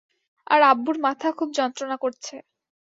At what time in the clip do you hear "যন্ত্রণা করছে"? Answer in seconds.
1.57-2.35